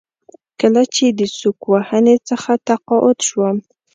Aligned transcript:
کله 0.59 0.81
چې 0.95 1.05
د 1.19 1.21
سوک 1.37 1.59
وهنې 1.71 2.15
څخه 2.29 2.51
تقاعد 2.67 3.17
شوم. 3.27 3.57